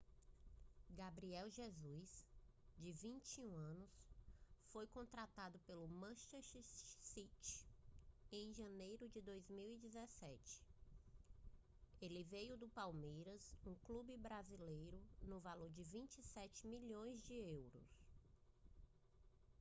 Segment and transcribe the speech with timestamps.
[0.97, 2.27] gabriel jesus
[2.79, 3.91] de 21 anos
[4.73, 7.63] foi contratado pelo manchester city
[8.31, 10.65] em janeiro de 2017
[12.01, 18.09] ele veio do palmeiras um clube brasileiro no valor de 27 milhões de euros